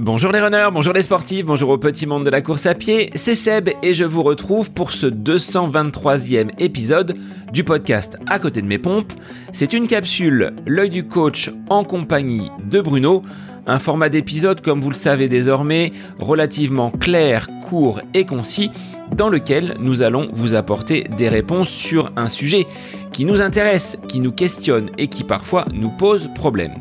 [0.00, 3.10] Bonjour les runners, bonjour les sportifs, bonjour au petit monde de la course à pied,
[3.16, 7.16] c'est Seb et je vous retrouve pour ce 223e épisode
[7.52, 9.12] du podcast À côté de mes pompes.
[9.50, 13.24] C'est une capsule, l'œil du coach en compagnie de Bruno,
[13.66, 18.70] un format d'épisode comme vous le savez désormais, relativement clair, court et concis,
[19.16, 22.68] dans lequel nous allons vous apporter des réponses sur un sujet
[23.10, 26.74] qui nous intéresse, qui nous questionne et qui parfois nous pose problème.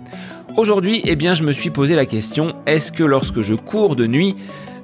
[0.58, 4.08] Aujourd'hui, eh bien, je me suis posé la question, est-ce que lorsque je cours de
[4.08, 4.36] nuit,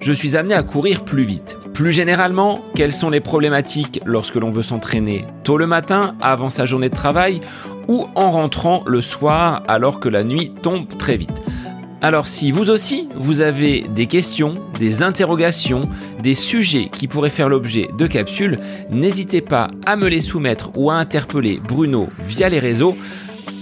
[0.02, 1.58] je suis amené à courir plus vite?
[1.74, 5.26] Plus généralement, quelles sont les problématiques lorsque l'on veut s'entraîner?
[5.44, 7.42] Tôt le matin, avant sa journée de travail,
[7.88, 11.42] ou en rentrant le soir alors que la nuit tombe très vite?
[12.04, 15.88] Alors si vous aussi, vous avez des questions, des interrogations,
[16.22, 18.60] des sujets qui pourraient faire l'objet de capsules,
[18.92, 22.96] n'hésitez pas à me les soumettre ou à interpeller Bruno via les réseaux.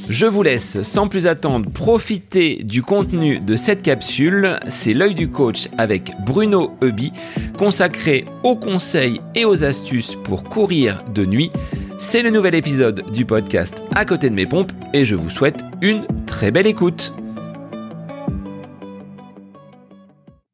[0.10, 4.60] Je vous laisse sans plus attendre profiter du contenu de cette capsule.
[4.68, 7.14] C'est l'œil du coach avec Bruno Eubi,
[7.58, 11.52] consacré aux conseils et aux astuces pour courir de nuit.
[11.98, 15.62] C'est le nouvel épisode du podcast À côté de mes pompes et je vous souhaite
[15.82, 17.14] une très belle écoute.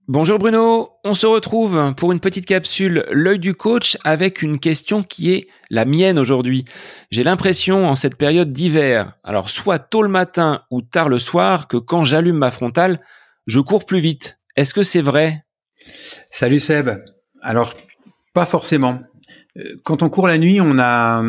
[0.10, 5.04] Bonjour Bruno, on se retrouve pour une petite capsule L'œil du coach avec une question
[5.04, 6.64] qui est la mienne aujourd'hui.
[7.12, 11.68] J'ai l'impression en cette période d'hiver, alors soit tôt le matin ou tard le soir,
[11.68, 13.02] que quand j'allume ma frontale,
[13.48, 14.40] je cours plus vite.
[14.56, 15.44] Est-ce que c'est vrai?
[16.32, 16.90] Salut Seb.
[17.42, 17.74] Alors,
[18.34, 19.02] pas forcément.
[19.58, 21.22] Euh, quand on court la nuit, on a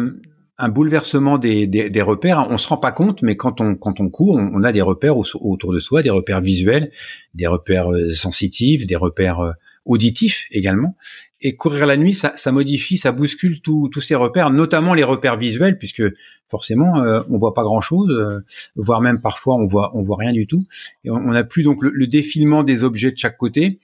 [0.59, 2.47] un bouleversement des, des, des, repères.
[2.51, 5.17] On se rend pas compte, mais quand on quand on court, on, a des repères
[5.17, 6.91] autour de soi, des repères visuels,
[7.35, 9.53] des repères euh, sensitifs, des repères euh,
[9.89, 10.97] auditifs également.
[11.41, 15.37] Et courir la nuit, ça, ça modifie, ça bouscule tous ces repères, notamment les repères
[15.37, 16.03] visuels, puisque
[16.49, 18.45] forcément euh, on voit pas grand chose, euh,
[18.77, 20.65] voire même parfois on voit on voit rien du tout.
[21.05, 23.81] Et on n'a plus donc le, le, défilement des objets de chaque côté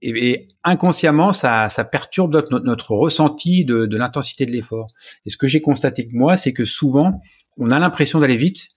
[0.00, 4.88] et, inconsciemment, ça, ça perturbe notre, notre, ressenti de, de l'intensité de l'effort.
[5.26, 7.20] Et ce que j'ai constaté que moi, c'est que souvent,
[7.56, 8.68] on a l'impression d'aller vite,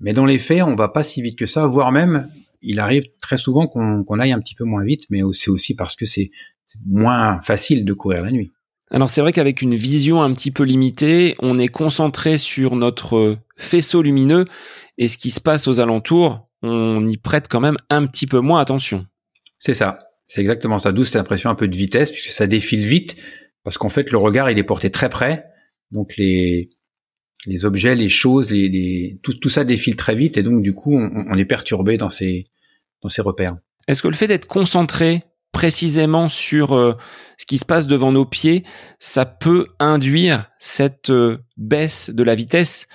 [0.00, 2.28] mais dans les faits, on va pas si vite que ça, voire même,
[2.62, 5.96] il arrive très souvent qu'on aille un petit peu moins vite, mais c'est aussi parce
[5.96, 6.30] que c'est
[6.86, 8.52] moins facile de courir la nuit.
[8.90, 13.36] Alors c'est vrai qu'avec une vision un petit peu limitée, on est concentré sur notre
[13.56, 14.46] faisceau lumineux
[14.98, 18.40] et ce qui se passe aux alentours, on y prête quand même un petit peu
[18.40, 19.06] moins attention.
[19.58, 20.09] C'est ça.
[20.30, 20.92] C'est exactement ça.
[20.92, 23.16] D'où cette impression un peu de vitesse, puisque ça défile vite,
[23.64, 25.44] parce qu'en fait, le regard, il est porté très près.
[25.90, 26.70] Donc, les,
[27.46, 30.72] les objets, les choses, les, les tout, tout ça défile très vite, et donc, du
[30.72, 32.46] coup, on, on est perturbé dans ces,
[33.02, 33.56] dans ces repères.
[33.88, 36.94] Est-ce que le fait d'être concentré précisément sur euh,
[37.36, 38.62] ce qui se passe devant nos pieds,
[39.00, 42.86] ça peut induire cette euh, baisse de la vitesse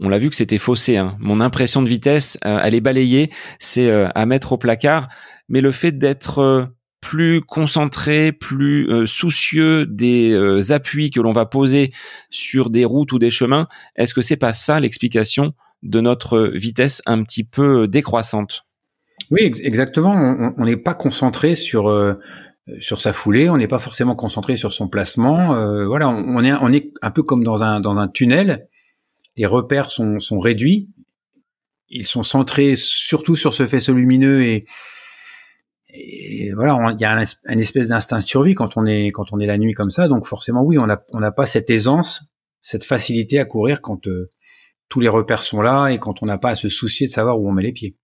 [0.00, 0.96] on l'a vu que c'était faussé.
[0.96, 1.16] Hein.
[1.20, 5.08] Mon impression de vitesse, euh, elle est balayée, c'est à mettre au placard.
[5.48, 6.74] Mais le fait d'être
[7.04, 11.92] plus concentré, plus euh, soucieux des euh, appuis que l'on va poser
[12.30, 15.52] sur des routes ou des chemins, est-ce que c'est pas ça l'explication
[15.82, 18.64] de notre vitesse un petit peu décroissante?
[19.30, 20.14] Oui, exactement.
[20.56, 22.14] On n'est pas concentré sur euh,
[22.80, 25.48] sur sa foulée, on n'est pas forcément concentré sur son placement.
[25.86, 28.66] voilà, on, est on est un peu comme dans un dans un tunnel.
[29.36, 30.90] Les repères sont réduits.
[31.88, 34.64] Ils sont centrés surtout sur ce faisceau lumineux et
[36.54, 39.46] voilà, il y a un, espèce d'instinct de survie quand on est quand on est
[39.46, 40.08] la nuit comme ça.
[40.08, 44.30] Donc forcément, oui, on n'a n'a pas cette aisance, cette facilité à courir quand euh,
[44.88, 47.38] tous les repères sont là et quand on n'a pas à se soucier de savoir
[47.40, 47.96] où on met les pieds.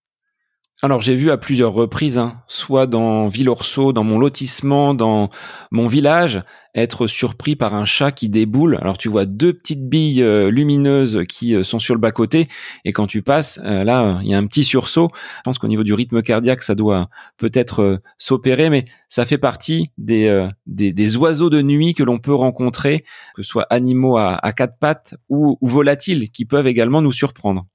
[0.82, 5.28] Alors j'ai vu à plusieurs reprises, hein, soit dans Villorceau, dans mon lotissement, dans
[5.70, 6.40] mon village,
[6.74, 8.78] être surpris par un chat qui déboule.
[8.80, 12.48] Alors tu vois deux petites billes euh, lumineuses qui euh, sont sur le bas-côté,
[12.86, 15.10] et quand tu passes, euh, là, il y a un petit sursaut.
[15.12, 19.90] Je pense qu'au niveau du rythme cardiaque, ça doit peut-être s'opérer, mais ça fait partie
[19.98, 23.04] des, des, oiseaux de nuit que l'on peut rencontrer,
[23.34, 27.66] que ce soit animaux à, quatre pattes ou volatiles, qui peuvent également nous surprendre.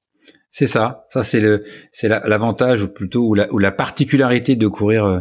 [0.58, 1.06] C'est ça.
[1.10, 5.20] Ça, c'est le, c'est l'avantage ou plutôt ou la, ou la particularité de courir euh,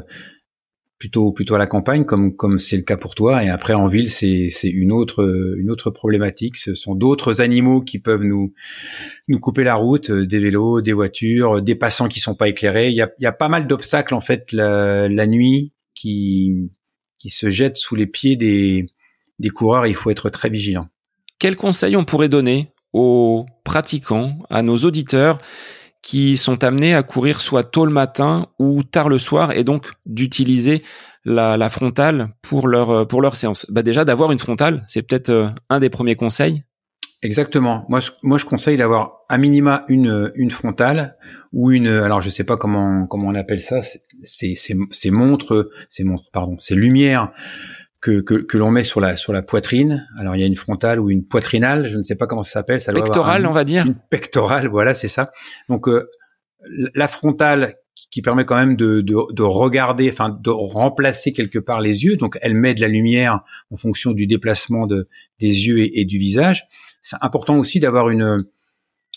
[0.96, 3.42] plutôt plutôt à la campagne, comme comme c'est le cas pour toi.
[3.42, 6.56] Et après en ville, c'est c'est une autre une autre problématique.
[6.56, 8.52] Ce sont d'autres animaux qui peuvent nous
[9.28, 12.90] nous couper la route, euh, des vélos, des voitures, des passants qui sont pas éclairés.
[12.90, 16.70] Il y a il y a pas mal d'obstacles en fait la, la nuit qui
[17.18, 18.86] qui se jettent sous les pieds des
[19.40, 19.88] des coureurs.
[19.88, 20.86] Il faut être très vigilant.
[21.40, 25.40] Quels conseils on pourrait donner aux pratiquants, à nos auditeurs
[26.00, 29.90] qui sont amenés à courir soit tôt le matin ou tard le soir et donc
[30.06, 30.82] d'utiliser
[31.24, 35.48] la, frontale pour leur, pour leur séance bah Déjà, d'avoir une frontale, c'est peut-être euh,
[35.70, 36.62] un des premiers conseils.
[37.22, 37.86] Exactement.
[37.88, 41.16] Moi, je, moi, je conseille d'avoir à minima une une frontale
[41.54, 41.88] ou une.
[41.88, 43.80] Alors, je sais pas comment comment on appelle ça.
[44.22, 44.54] C'est
[45.10, 47.32] montres, c'est montres, pardon, c'est lumière
[48.04, 50.06] que que, que l'on met sur la sur la poitrine.
[50.18, 51.86] Alors, il y a une frontale ou une poitrinale.
[51.86, 52.80] Je ne sais pas comment ça s'appelle.
[52.80, 53.86] Ça pectorale, on va dire.
[53.86, 55.32] Une pectorale, voilà, c'est ça.
[55.70, 56.08] Donc, euh,
[56.94, 57.76] la frontale
[58.10, 62.16] qui permet quand même de, de, de, regarder, enfin de remplacer quelque part les yeux.
[62.16, 65.08] Donc elle met de la lumière en fonction du déplacement de,
[65.38, 66.66] des yeux et, du visage.
[67.02, 68.44] C'est important aussi d'avoir une,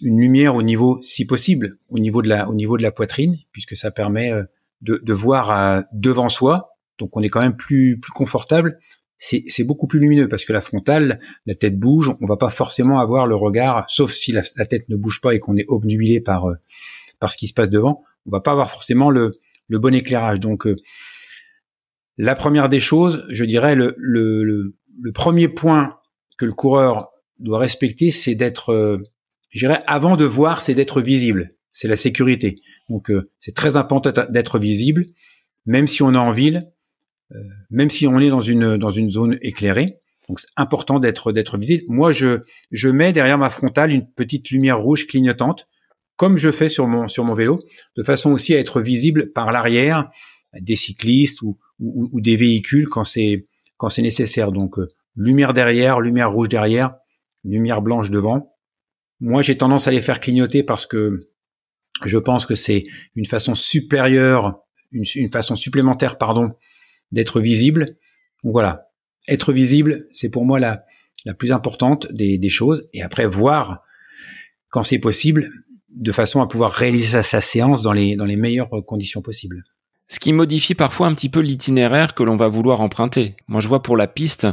[0.02, 3.38] une lumière au niveau, si possible, au niveau de la, au niveau de la poitrine,
[3.52, 4.44] puisque ça permet euh,
[4.82, 6.77] de, de voir euh, devant soi.
[7.00, 8.80] Donc on est quand même plus, plus confortable.
[9.20, 13.00] C'est beaucoup plus lumineux parce que la frontale, la tête bouge, on va pas forcément
[13.00, 16.50] avoir le regard, sauf si la, tête ne bouge pas et qu'on est obnubilé par,
[16.50, 16.54] euh,
[17.20, 19.32] par ce qui se passe devant on va pas avoir forcément le,
[19.68, 20.40] le bon éclairage.
[20.40, 20.76] Donc, euh,
[22.18, 26.00] la première des choses, je dirais, le, le, le, premier point
[26.38, 27.10] que le coureur
[27.40, 28.98] doit respecter, c'est d'être, euh,
[29.50, 31.56] je dirais, avant de voir, c'est d'être visible.
[31.72, 32.60] C'est la sécurité.
[32.90, 35.06] Donc, c'est très important d'être visible,
[35.68, 36.72] même si on est en ville,
[37.70, 40.00] même si on est dans une dans une zone éclairée.
[40.30, 41.84] Donc, c'est important d'être d'être visible.
[41.88, 42.40] Moi, je
[42.72, 45.68] je mets derrière ma frontale une petite lumière rouge clignotante
[46.18, 47.64] comme je fais sur mon sur mon vélo,
[47.96, 50.10] de façon aussi à être visible par l'arrière
[50.60, 53.48] des cyclistes ou, ou, des véhicules quand c'est
[53.78, 54.52] quand c'est nécessaire.
[54.52, 56.96] Donc euh, lumière derrière, lumière rouge derrière,
[57.44, 58.56] lumière blanche devant.
[59.20, 61.20] Moi, j'ai tendance à les faire clignoter parce que
[62.06, 62.86] je pense que c'est
[63.16, 64.60] une façon supérieure,
[64.92, 66.52] une, une façon supplémentaire, pardon,
[67.12, 67.98] d'être visible.
[68.44, 68.90] Voilà,
[69.28, 70.86] être visible, c'est pour moi la
[71.26, 72.88] la plus importante des, des choses.
[72.94, 73.84] Et après, voir
[74.70, 75.50] quand c'est possible,
[75.90, 79.64] de façon à pouvoir réaliser sa, séance dans les, dans les meilleures conditions possibles.
[80.08, 83.36] Ce qui modifie parfois un petit peu l'itinéraire que l'on va vouloir emprunter.
[83.48, 84.48] Moi, je vois pour la piste,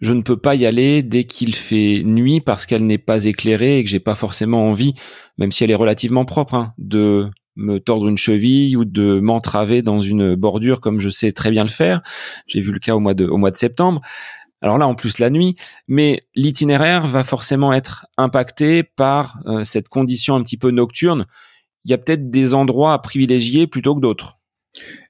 [0.00, 3.78] je ne peux pas y aller dès qu'il fait nuit parce qu'elle n'est pas éclairée
[3.78, 4.94] et que j'ai pas forcément envie,
[5.38, 9.82] même si elle est relativement propre, hein, de me tordre une cheville ou de m'entraver
[9.82, 12.02] dans une bordure comme je sais très bien le faire.
[12.46, 14.00] J'ai vu le cas au mois de, au mois de septembre.
[14.60, 15.56] Alors là, en plus la nuit,
[15.88, 21.26] mais l'itinéraire va forcément être impacté par euh, cette condition un petit peu nocturne.
[21.84, 24.38] Il y a peut-être des endroits à privilégier plutôt que d'autres.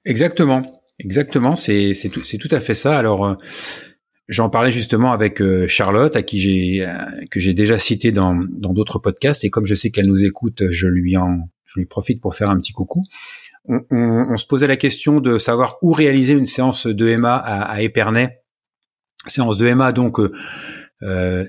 [0.04, 0.62] Exactement,
[0.98, 2.98] exactement, c'est tout, tout à fait ça.
[2.98, 3.34] Alors euh,
[4.26, 6.88] J'en parlais justement avec euh, Charlotte, à qui j'ai
[7.30, 10.88] que j'ai déjà cité dans d'autres podcasts, et comme je sais qu'elle nous écoute, je
[10.88, 13.02] lui en je lui profite pour faire un petit coucou.
[13.66, 17.80] On, se posait la question de savoir où réaliser une séance de MA à, à
[17.80, 18.44] Épernay
[19.26, 20.32] séance de MA, donc euh,
[21.02, 21.44] euh,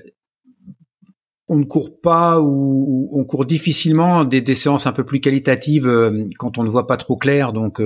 [1.48, 5.86] on ne court pas ou, on court difficilement des, des, séances un peu plus qualitatives
[5.86, 7.52] euh, quand on ne voit pas trop clair.
[7.52, 7.80] Donc,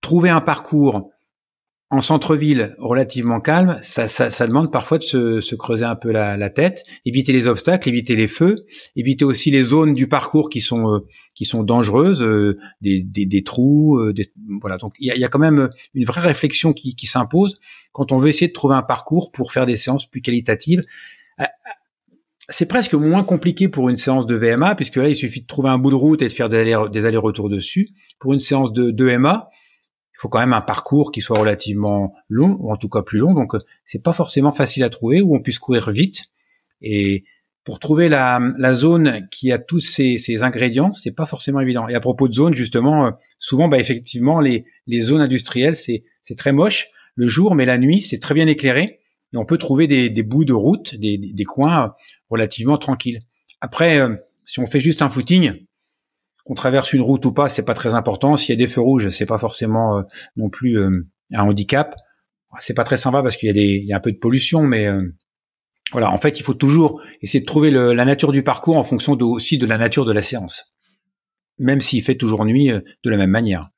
[0.00, 1.10] trouver un parcours
[1.92, 6.12] en centre-ville relativement calme, ça, ça, ça, demande parfois de se, se creuser un peu
[6.12, 8.64] la, la, tête, éviter les obstacles, éviter les feux,
[8.94, 11.00] éviter aussi les zones du parcours qui sont euh,
[11.34, 14.76] qui sont dangereuses, euh, des, des, des, trous, euh, des, voilà.
[14.76, 17.58] Donc il y a, y a, quand même une vraie réflexion qui, qui s'impose
[17.90, 20.84] quand on veut essayer de trouver un parcours pour faire des séances plus qualitatives.
[22.50, 25.70] C'est presque moins compliqué pour une séance de VMA puisque là il suffit de trouver
[25.70, 27.90] un bout de route et de faire des allers-retours dessus.
[28.18, 29.50] Pour une séance de, de MA,
[30.20, 33.32] faut quand même un parcours qui soit relativement long, ou en tout cas plus long.
[33.32, 36.24] Donc, euh, c'est pas forcément facile à trouver, où on puisse courir vite.
[36.82, 37.24] Et
[37.64, 38.38] pour trouver la,
[38.74, 41.88] zone qui a tous ces, ces ingrédients, c'est pas forcément évident.
[41.88, 44.66] Et à propos de zone, justement, euh, souvent, bah, effectivement, les,
[45.00, 46.04] zones industrielles, c'est,
[46.36, 49.00] très moche le jour, mais la nuit, c'est très bien éclairé.
[49.32, 51.94] Et on peut trouver des, bouts de route, des, coins
[52.28, 53.20] relativement tranquilles.
[53.62, 55.64] Après, euh, si on fait juste un footing,
[56.50, 58.36] qu'on traverse une route ou pas, c'est pas très important.
[58.36, 60.02] S'il y a des feux rouges, c'est pas forcément euh,
[60.34, 61.94] non plus euh, un handicap.
[62.58, 64.18] C'est pas très sympa parce qu'il y a des, il y a un peu de
[64.18, 65.00] pollution, mais euh,
[65.92, 66.10] voilà.
[66.10, 69.58] En fait, il faut toujours essayer de trouver la nature du parcours en fonction aussi
[69.58, 70.64] de la nature de la séance,
[71.58, 73.70] même s'il fait toujours nuit de la même manière.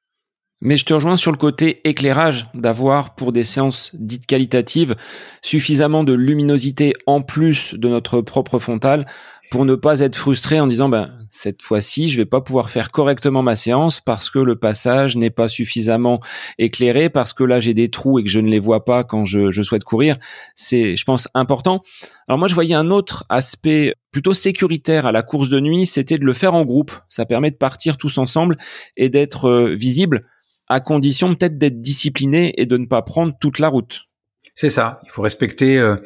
[0.63, 4.95] Mais je te rejoins sur le côté éclairage, d'avoir pour des séances dites qualitatives
[5.43, 9.07] suffisamment de luminosité en plus de notre propre frontal
[9.53, 12.91] pour ne pas être frustré en disant ben cette fois-ci je vais pas pouvoir faire
[12.91, 16.21] correctement ma séance parce que le passage n'est pas suffisamment
[16.57, 19.27] éclairé parce que là j'ai des trous et que je ne les vois pas quand
[19.27, 20.17] je, je souhaite courir.
[20.57, 21.83] C'est je pense important.
[22.29, 26.17] Alors moi je voyais un autre aspect plutôt sécuritaire à la course de nuit c'était
[26.17, 26.93] de le faire en groupe.
[27.11, 28.57] Ça permet de partir tous ensemble
[28.97, 30.25] et d'être euh, visible
[30.69, 34.07] à condition peut-être d'être discipliné et de ne pas prendre toute la route
[34.55, 35.01] c'est ça.
[35.05, 35.79] Il faut respecter.
[35.79, 35.97] Euh,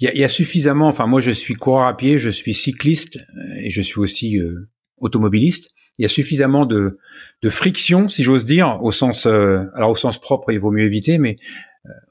[0.00, 0.88] il y, a, suffisamment.
[0.88, 4.38] Enfin, moi, je suis coureur à pied, je suis cycliste euh, et je suis aussi
[4.38, 4.68] euh,
[4.98, 5.70] automobiliste.
[5.98, 6.98] Il y a suffisamment de,
[7.42, 9.26] de friction, si j'ose dire, au sens.
[9.26, 11.38] alors au sens propre, il vaut mieux éviter, mais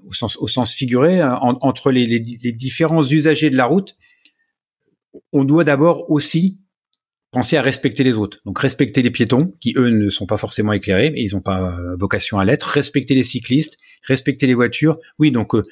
[0.06, 3.96] au sens au sens figuré entre les, les, les différents usagers de la route.
[5.32, 6.60] On doit d'abord aussi
[7.32, 8.40] penser à respecter les autres.
[8.46, 11.78] Donc respecter les piétons, qui eux ne sont pas forcément éclairés, et ils n'ont pas
[11.98, 12.66] vocation à l'être.
[12.68, 14.98] Respecter les cyclistes, respecter les voitures.
[15.20, 15.64] Oui, donc euh,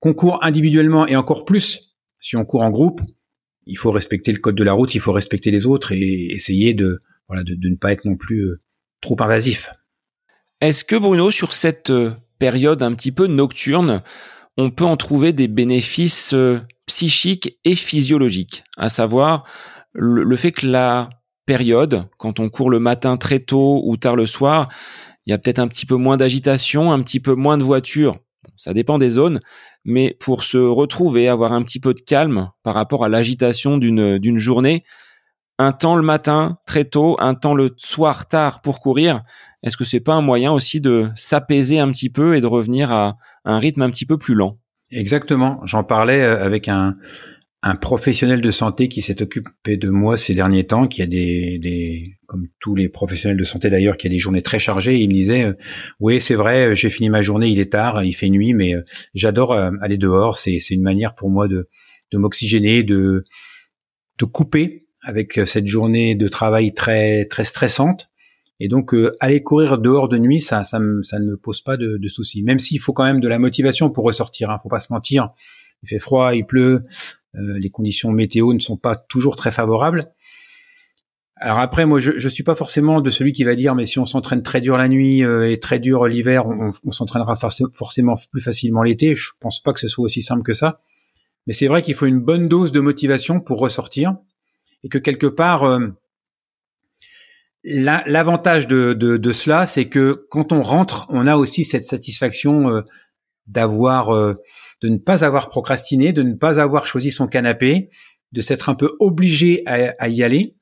[0.00, 3.00] qu'on court individuellement et encore plus si on court en groupe,
[3.66, 6.74] il faut respecter le code de la route, il faut respecter les autres et essayer
[6.74, 7.00] de
[7.30, 8.58] ne pas être non plus euh,
[9.00, 9.70] trop invasif.
[10.60, 14.02] Est-ce que Bruno, sur cette euh, période un petit peu nocturne,
[14.56, 16.34] on peut en trouver des bénéfices
[16.86, 19.44] psychiques et physiologiques, à savoir
[19.92, 21.10] le, fait que la
[21.44, 24.72] période, quand on court le matin très tôt ou tard le soir,
[25.26, 28.18] il y a peut-être un petit peu moins d'agitation, un petit peu moins de voitures.
[28.56, 29.40] ça dépend des zones,
[29.84, 34.38] mais pour se retrouver, avoir un petit peu de calme par rapport à l'agitation d'une
[34.38, 34.84] journée,
[35.58, 39.22] un temps le matin très tôt, un temps le soir tard pour courir,
[39.62, 42.92] est-ce que c'est pas un moyen aussi de s'apaiser un petit peu et de revenir
[42.92, 44.58] à un rythme un petit peu plus lent?
[44.92, 45.60] Exactement.
[45.64, 46.94] J'en parlais euh, avec un
[47.62, 51.58] un professionnel de santé qui s'est occupé de moi ces derniers temps, qui a des,
[51.58, 54.98] des comme tous les professionnels de santé d'ailleurs, qui a des journées très chargées.
[54.98, 55.52] il me disait, euh,
[55.98, 58.74] oui, c'est vrai, euh, j'ai fini ma journée, il est tard, il fait nuit, mais
[58.74, 58.82] euh,
[59.14, 60.36] j'adore aller dehors.
[60.36, 61.68] C'est, c'est une manière pour moi de,
[62.12, 63.24] de m'oxygéner, de,
[64.18, 68.10] de couper avec cette journée de travail très, très stressante.
[68.58, 71.98] Et donc aller courir dehors de nuit, ça, ça, ça ne me pose pas de,
[71.98, 72.42] de soucis.
[72.42, 74.50] Même s'il faut quand même de la motivation pour ressortir.
[74.50, 75.30] Hein, faut pas se mentir.
[75.82, 76.84] Il fait froid, il pleut,
[77.36, 80.10] les conditions météo ne sont pas toujours très favorables.
[81.38, 83.98] Alors après, moi, je, je suis pas forcément de celui qui va dire, mais si
[83.98, 88.40] on s'entraîne très dur la nuit euh, et très dur l'hiver, on, s'entraînera forcément plus
[88.40, 89.14] facilement l'été.
[89.14, 90.80] Je pense pas que ce soit aussi simple que ça.
[91.46, 94.16] Mais c'est vrai qu'il faut une bonne dose de motivation pour ressortir
[94.82, 95.88] et que quelque part, euh,
[97.64, 102.82] l'avantage de, de, de, cela, c'est que quand on rentre, on a aussi cette satisfaction
[103.46, 104.34] d'avoir
[104.82, 107.90] de ne pas avoir procrastiné, de ne pas avoir choisi son canapé,
[108.32, 110.56] de s'être un peu obligé à, y aller.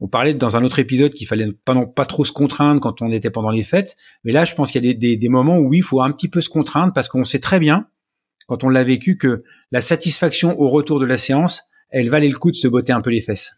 [0.00, 3.00] On parlait dans un autre épisode qu'il fallait pas, non, pas trop se contraindre quand
[3.02, 5.58] on était pendant les fêtes, mais là je pense qu'il y a des, des, moments
[5.58, 7.88] où oui, il faut un petit peu se contraindre parce qu'on sait très bien,
[8.46, 9.42] quand on l'a vécu, que
[9.72, 13.00] la satisfaction au retour de la séance, elle valait le coup de se botter un
[13.00, 13.52] peu les fesses.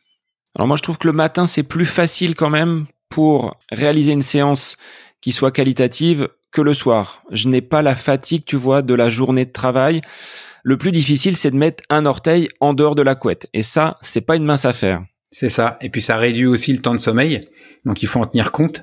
[0.55, 4.23] Alors moi je trouve que le matin c'est plus facile quand même pour réaliser une
[4.23, 4.77] séance
[5.21, 7.23] qui soit qualitative que le soir.
[7.31, 10.01] Je n'ai pas la fatigue, tu vois, de la journée de travail.
[10.65, 13.49] Le plus difficile, c'est de mettre un orteil en dehors de la couette.
[13.53, 15.01] Et ça, c'est pas une mince affaire.
[15.31, 15.79] C'est ça.
[15.83, 17.49] Et puis ça réduit aussi le temps de sommeil.
[17.85, 18.83] Donc il faut en tenir compte.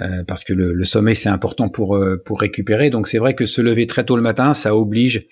[0.00, 2.90] Euh, parce que le, sommeil c'est important pour euh, pour récupérer.
[2.90, 5.26] Donc c'est vrai que se lever très tôt le matin, ça oblige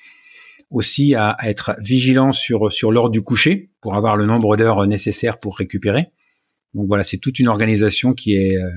[0.71, 5.39] aussi à, être vigilant sur sur l'heure du coucher pour avoir le nombre d'heures nécessaires
[5.41, 6.13] pour récupérer.
[6.75, 8.71] Donc voilà, c'est toute une organisation qui est euh,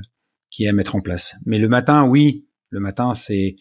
[0.50, 1.36] qui est à mettre en place.
[1.46, 3.56] Mais le matin, oui, le matin, c'est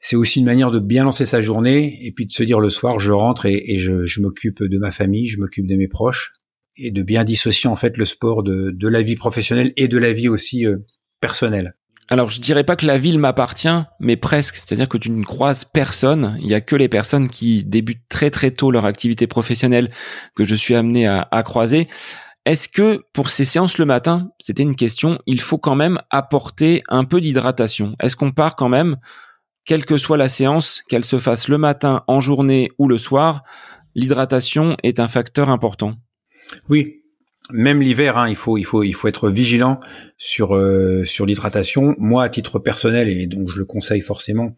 [0.00, 2.68] c'est aussi une manière de bien lancer sa journée et puis de se dire le
[2.68, 6.32] soir, je rentre et, je, m'occupe de ma famille, je m'occupe de mes proches
[6.76, 10.12] et de bien dissocier en fait le sport de, la vie professionnelle et de la
[10.12, 10.76] vie aussi euh,
[11.20, 11.74] personnelle.
[12.10, 13.68] Alors, je dirais pas que la ville m'appartient,
[14.00, 14.56] mais presque.
[14.56, 16.38] C'est-à-dire que tu ne croises personne.
[16.40, 19.90] Il y a que les personnes qui débutent très très tôt leur activité professionnelle
[20.34, 21.86] que je suis amené à croiser.
[22.48, 26.82] Est-ce que pour ces séances le matin, c'était une question, il faut quand même apporter
[26.88, 27.94] un peu d'hydratation?
[28.00, 28.96] Est-ce qu'on part quand même,
[29.66, 33.42] quelle que soit la séance, qu'elle se fasse le matin, en journée ou le soir,
[33.94, 35.96] l'hydratation est un facteur important?
[36.70, 37.02] Oui,
[37.52, 39.78] même l'hiver, hein, il faut être vigilant
[40.16, 41.96] sur euh, sur l'hydratation.
[41.98, 44.56] Moi, à titre personnel, et donc je le conseille forcément,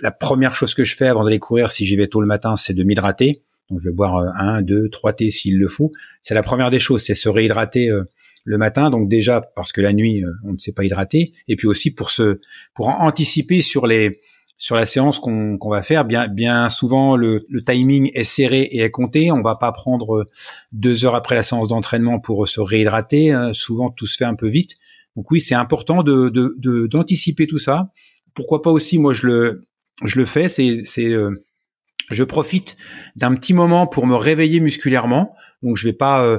[0.00, 2.56] la première chose que je fais avant d'aller courir, si j'y vais tôt le matin,
[2.56, 3.44] c'est de m'hydrater.
[3.70, 5.92] Donc je vais boire euh, un, deux, trois thés s'il le faut.
[6.22, 8.04] C'est la première des choses, c'est se réhydrater euh,
[8.44, 8.90] le matin.
[8.90, 11.92] Donc déjà parce que la nuit euh, on ne s'est pas hydraté, et puis aussi
[11.92, 12.40] pour se
[12.74, 14.20] pour anticiper sur les
[14.56, 16.04] sur la séance qu'on va faire.
[16.04, 19.30] Bien bien souvent le, le, timing est serré et est compté.
[19.30, 20.26] On va pas prendre
[20.72, 23.50] deux heures après la séance d'entraînement pour se réhydrater.
[23.52, 24.74] souvent tout se fait un peu vite.
[25.14, 26.28] Donc oui, c'est important de
[26.88, 27.92] d'anticiper de, tout ça.
[28.34, 29.68] Pourquoi pas aussi, moi je le
[30.04, 31.14] je le fais, c'est c'est
[32.10, 32.76] je profite
[33.16, 35.34] d'un petit moment pour me réveiller musculairement.
[35.62, 36.38] Donc je vais pas euh,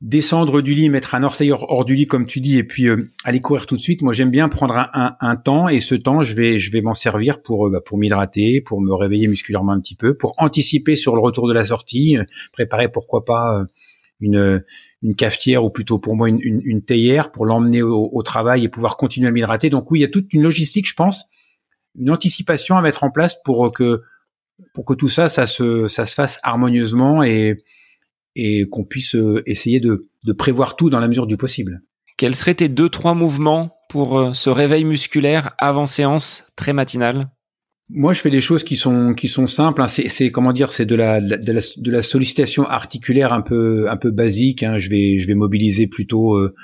[0.00, 3.10] descendre du lit, mettre un orteil hors, du lit comme tu dis, et puis euh,
[3.24, 4.02] aller courir tout de suite.
[4.02, 6.94] Moi j'aime bien prendre un, un, temps et ce temps je vais je vais m'en
[6.94, 10.96] servir pour euh, bah, pour m'hydrater, pour me réveiller musculairement un petit peu, pour anticiper
[10.96, 12.16] sur le retour de la sortie,
[12.52, 13.64] préparer pourquoi pas
[14.20, 14.62] une
[15.02, 18.68] une cafetière ou plutôt pour moi une, une, théière pour l'emmener au, au, travail et
[18.68, 19.70] pouvoir continuer à m'hydrater.
[19.70, 21.26] Donc oui, il y a toute une logistique, je pense,
[21.96, 24.02] une anticipation à mettre en place pour que
[24.74, 27.56] pour que tout ça, ça se, ça se fasse harmonieusement et,
[28.36, 31.82] et qu'on puisse euh, essayer de, de prévoir tout dans la mesure du possible.
[32.16, 37.30] Quels seraient tes deux, trois mouvements pour euh, ce réveil musculaire avant séance très matinale?
[37.90, 39.80] Moi, je fais des choses qui sont qui sont simples.
[39.80, 39.88] Hein.
[39.88, 43.96] C'est comment dire, c'est de la, de la de la sollicitation articulaire un peu un
[43.96, 44.62] peu basique.
[44.62, 44.76] Hein.
[44.76, 46.54] Je vais je vais mobiliser plutôt euh,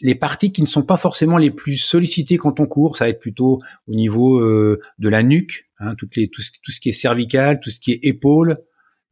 [0.00, 2.96] les parties qui ne sont pas forcément les plus sollicitées quand on court.
[2.96, 6.80] Ça va être plutôt au niveau euh, de la nuque, hein, toutes les tout ce,
[6.80, 8.58] qui est cervical, tout ce qui est épaule.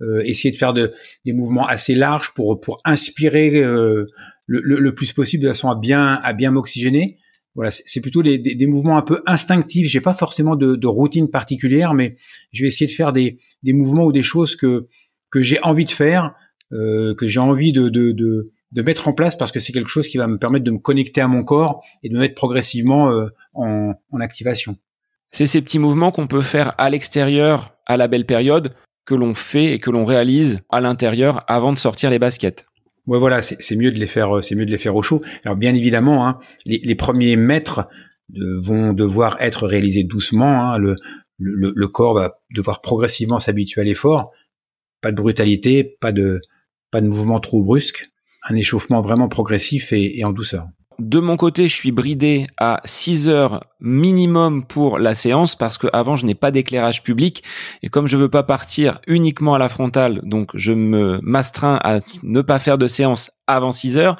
[0.02, 0.92] Euh, essayer de faire de,
[1.24, 4.06] des mouvements assez larges pour pour inspirer le,
[4.46, 7.18] le, le, plus possible de façon à bien à bien m'oxygéner
[7.56, 9.88] voilà, c'est plutôt des, des, mouvements un peu instinctifs.
[9.88, 12.16] J'ai pas forcément de, de, routine particulière, mais
[12.52, 14.86] je vais essayer de faire des, des mouvements ou des choses que
[15.30, 16.34] que j'ai envie de faire,
[16.72, 19.88] euh, que j'ai envie de, de, de, de, mettre en place parce que c'est quelque
[19.88, 22.34] chose qui va me permettre de me connecter à mon corps et de me mettre
[22.34, 24.76] progressivement euh, en, en activation.
[25.30, 29.34] C'est ces petits mouvements qu'on peut faire à l'extérieur à la belle période que l'on
[29.34, 32.66] fait et que l'on réalise à l'intérieur avant de sortir les baskets.
[33.06, 35.22] Ouais, voilà, c'est mieux de les faire, c'est mieux de les faire au chaud.
[35.44, 37.88] Alors bien évidemment, hein, les, les, premiers mètres
[38.34, 40.64] vont devoir être réalisés doucement.
[40.64, 40.78] Hein.
[40.78, 40.96] Le,
[41.38, 44.32] le, le, corps va devoir progressivement s'habituer à l'effort.
[45.00, 46.40] Pas de brutalité, pas de
[46.90, 48.10] pas de mouvement trop brusque.
[48.48, 50.66] Un échauffement vraiment progressif et, en douceur.
[50.98, 55.88] De mon côté, je suis bridé à 6 heures minimum pour la séance parce que
[55.92, 57.42] avant je n'ai pas d'éclairage public
[57.82, 61.98] et comme je veux pas partir uniquement à la frontale, donc je me m'astreins à
[62.22, 64.16] ne pas faire de séance avant 6 heures.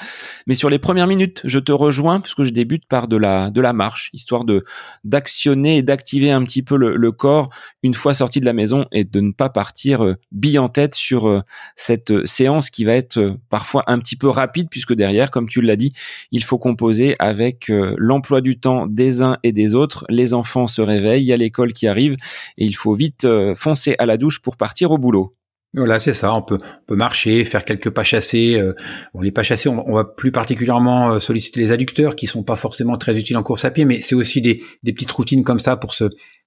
[0.47, 3.61] Mais sur les premières minutes, je te rejoins puisque je débute par de la, de
[3.61, 4.65] la marche, histoire de,
[5.05, 7.51] d'actionner et d'activer un petit peu le, corps
[7.83, 10.95] une fois sorti de la maison et de ne pas partir euh, bille en tête
[10.95, 11.41] sur euh,
[11.77, 15.63] cette euh, séance qui va être parfois un petit peu rapide puisque derrière, comme tu
[15.63, 15.93] l'as dit,
[16.31, 20.05] il faut composer avec l'emploi du temps des uns et des autres.
[20.09, 22.17] Les enfants se réveillent, il y a l'école qui arrive
[22.59, 25.37] et il faut vite foncer à la douche pour partir au boulot.
[25.77, 26.35] Voilà, c'est ça.
[26.35, 28.59] On peut, on peut marcher, faire quelques pas chassés.
[28.59, 28.73] Euh,
[29.13, 32.57] bon, les pas chassés, on, va plus particulièrement euh, solliciter les adducteurs, qui sont pas
[32.57, 35.59] forcément très utiles en course à pied, mais c'est aussi des, des petites routines comme
[35.59, 36.05] ça pour se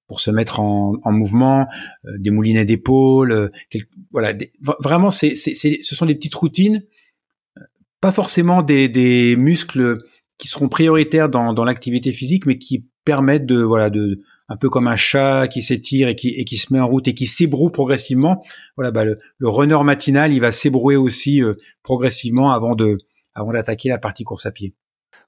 [0.08, 1.68] pour se mettre en, en mouvement,
[2.06, 3.52] euh, des moulinets d'épaule.
[4.12, 4.34] voilà,
[4.80, 6.84] vraiment, c'est, c'est, ce sont des petites routines,
[8.02, 10.00] pas forcément des, des muscles
[10.40, 14.70] qui seront prioritaires dans, dans l'activité physique, mais qui permettent de voilà de un peu
[14.70, 17.28] comme un chat qui s'étire et qui, et qui se met en route et qui
[17.28, 18.44] s'ébroue progressivement.
[18.76, 22.98] Voilà, bah, le, runner matinal, il va s'ébrouer aussi euh, progressivement avant de,
[23.36, 24.74] avant d'attaquer la partie course à pied.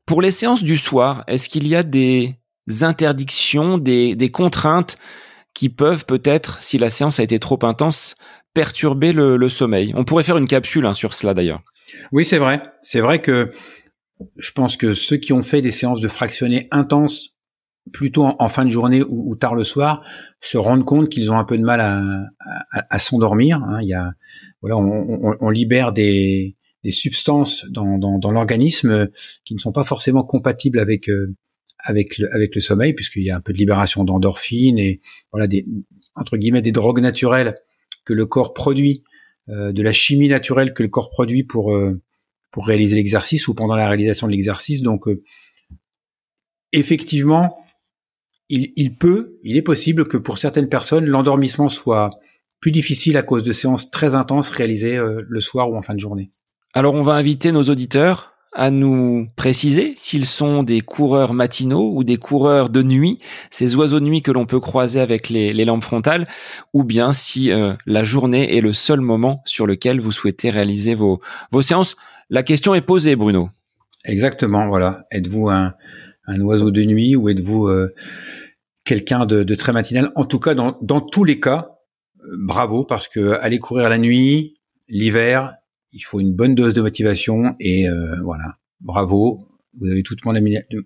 [0.08, 2.36] Pour les séances du soir, est-ce qu'il y a des
[2.82, 4.98] interdictions, des, des contraintes
[5.54, 8.16] qui peuvent peut-être, si la séance a été trop intense,
[8.56, 9.94] perturber le, le sommeil?
[9.96, 11.62] On pourrait faire une capsule hein, sur cela d'ailleurs.
[12.12, 12.64] Oui, c'est vrai.
[12.82, 13.52] C'est vrai que
[14.38, 17.36] je pense que ceux qui ont fait des séances de fractionnés intenses
[17.92, 20.04] plutôt en, fin de journée ou, tard le soir,
[20.40, 21.82] se rendent compte qu'ils ont un peu de mal
[22.72, 23.62] à, s'endormir.
[23.64, 23.80] Hein.
[23.82, 24.14] Il y a,
[24.62, 26.56] voilà, on, libère des,
[26.90, 29.10] substances dans, l'organisme
[29.46, 31.36] qui ne sont pas forcément compatibles avec euh,
[31.84, 35.66] avec le, sommeil, puisqu'il y a un peu de libération d'endorphines et voilà des
[36.16, 37.56] entre guillemets des drogues naturelles
[38.06, 39.04] que le corps produit,
[39.50, 42.00] euh, de la chimie naturelle que le corps produit pour euh,
[42.52, 44.84] pour réaliser l'exercice ou pendant la réalisation de l'exercice.
[44.84, 45.06] Donc
[46.74, 47.58] effectivement,
[48.52, 52.12] il, peut, il est possible que pour certaines personnes, l'endormissement soit
[52.60, 55.94] plus difficile à cause de séances très intenses réalisées euh, le soir ou en fin
[55.94, 56.30] de journée.
[56.74, 62.04] Alors on va inviter nos auditeurs à nous préciser s'ils sont des coureurs matinaux ou
[62.04, 65.84] des coureurs de nuit, ces oiseaux de nuit que l'on peut croiser avec les, lampes
[65.84, 66.28] frontales,
[66.74, 70.96] ou bien si euh, la journée est le seul moment sur lequel vous souhaitez réaliser
[70.96, 71.96] vos, vos séances.
[72.30, 73.50] La question est posée, Bruno.
[74.04, 75.06] Exactement, voilà.
[75.12, 75.74] Êtes-vous un,
[76.42, 77.94] oiseau de nuit ou êtes-vous euh,
[78.84, 80.10] quelqu'un de, très matinal.
[80.16, 81.78] En tout cas, dans, tous les cas,
[82.24, 85.56] euh, bravo parce que aller courir la nuit, l'hiver,
[85.92, 89.48] il faut une bonne dose de motivation et euh, voilà, bravo.
[89.80, 90.34] Vous avez toute mon,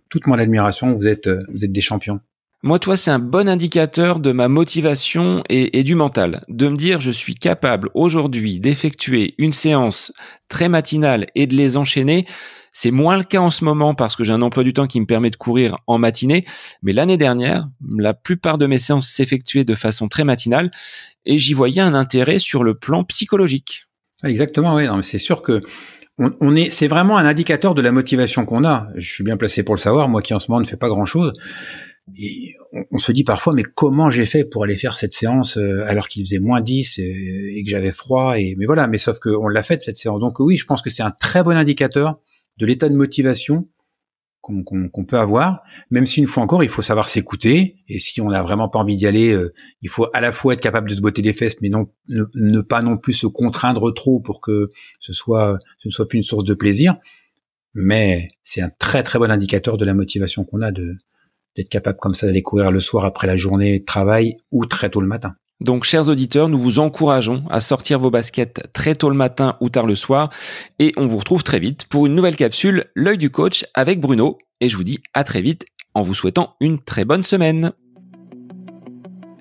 [0.09, 0.93] toute mon admiration.
[0.93, 2.19] Vous êtes, euh, vous êtes des champions.
[2.65, 6.43] Moi, toi, c'est un bon indicateur de ma motivation et, du mental.
[6.49, 10.11] De me dire, je suis capable aujourd'hui d'effectuer une séance
[10.49, 12.25] très matinale et de les enchaîner.
[12.73, 14.99] C'est moins le cas en ce moment parce que j'ai un emploi du temps qui
[14.99, 16.43] me permet de courir en matinée.
[16.81, 20.71] Mais l'année dernière, la plupart de mes séances s'effectuaient de façon très matinale
[21.23, 23.85] et j'y voyais un intérêt sur le plan psychologique.
[24.23, 24.87] Exactement, oui.
[25.03, 25.61] c'est sûr que
[26.17, 28.87] on, est, c'est vraiment un indicateur de la motivation qu'on a.
[28.95, 30.87] Je suis bien placé pour le savoir, moi qui en ce moment ne fais pas
[30.87, 31.31] grand chose.
[32.17, 32.53] Et
[32.91, 36.07] on, se dit parfois, mais comment j'ai fait pour aller faire cette séance euh, alors
[36.07, 39.63] qu'il faisait moins 10 et, que j'avais froid et mais voilà, mais sauf qu'on l'a
[39.63, 40.19] fait cette séance.
[40.19, 42.19] Donc oui, je pense que c'est un très bon indicateur
[42.57, 43.67] de l'état de motivation
[44.41, 48.29] qu'on peut avoir, même si une fois encore, il faut savoir s'écouter, et si on
[48.29, 50.93] n'a vraiment pas envie d'y aller, euh, il faut à la fois être capable de
[50.93, 54.69] se botter les fesses, mais non ne, pas non plus se contraindre trop pour que
[54.99, 56.95] ce soit ce ne soit plus une source de plaisir.
[57.73, 60.95] mais c'est un très très bon indicateur de la motivation qu'on a de
[61.55, 64.89] d'être capable comme ça d'aller courir le soir après la journée de travail ou très
[64.89, 65.35] tôt le matin.
[65.61, 69.69] Donc, chers auditeurs, nous vous encourageons à sortir vos baskets très tôt le matin ou
[69.69, 70.29] tard le soir.
[70.79, 74.37] Et on vous retrouve très vite pour une nouvelle capsule, l'œil du coach avec Bruno.
[74.59, 77.71] Et je vous dis à très vite en vous souhaitant une très bonne semaine.